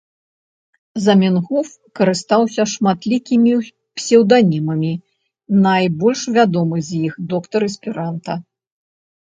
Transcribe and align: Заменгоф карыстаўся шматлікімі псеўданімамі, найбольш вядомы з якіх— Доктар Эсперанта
Заменгоф 1.03 1.67
карыстаўся 1.99 2.65
шматлікімі 2.73 3.53
псеўданімамі, 3.99 4.91
найбольш 5.69 6.21
вядомы 6.41 6.77
з 6.91 7.05
якіх— 7.07 7.13
Доктар 7.35 7.61
Эсперанта 7.71 8.31